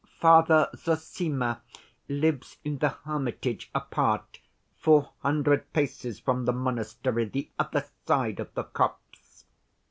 [0.19, 1.61] "Father Zossima
[2.09, 4.39] lives in the hermitage, apart,
[4.75, 9.45] four hundred paces from the monastery, the other side of the copse."